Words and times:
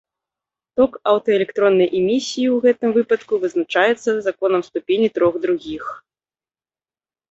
Ток 0.79 0.91
аўтаэлектроннай 1.11 1.89
эмісіі 1.99 2.47
ў 2.55 2.59
гэтым 2.65 2.89
выпадку 2.97 3.33
вызначаецца 3.47 4.09
законам 4.33 4.61
ступені 4.73 5.07
трох 5.21 5.33
другіх. 5.49 5.83